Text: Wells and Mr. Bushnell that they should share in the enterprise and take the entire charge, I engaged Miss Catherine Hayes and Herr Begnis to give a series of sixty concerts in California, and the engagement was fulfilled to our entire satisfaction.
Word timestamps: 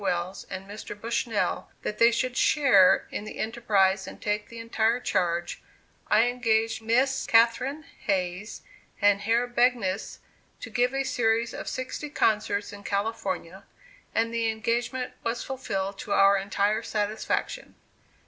Wells 0.03 0.47
and 0.49 0.67
Mr. 0.67 0.99
Bushnell 0.99 1.69
that 1.83 1.99
they 1.99 2.09
should 2.09 2.35
share 2.35 3.07
in 3.11 3.23
the 3.23 3.37
enterprise 3.37 4.07
and 4.07 4.19
take 4.19 4.49
the 4.49 4.57
entire 4.57 4.99
charge, 4.99 5.61
I 6.07 6.23
engaged 6.23 6.81
Miss 6.81 7.27
Catherine 7.27 7.83
Hayes 8.07 8.63
and 8.99 9.21
Herr 9.21 9.45
Begnis 9.47 10.17
to 10.61 10.71
give 10.71 10.95
a 10.95 11.03
series 11.03 11.53
of 11.53 11.67
sixty 11.67 12.09
concerts 12.09 12.73
in 12.73 12.83
California, 12.83 13.65
and 14.15 14.33
the 14.33 14.49
engagement 14.49 15.13
was 15.23 15.43
fulfilled 15.43 15.99
to 15.99 16.13
our 16.13 16.35
entire 16.35 16.81
satisfaction. 16.81 17.75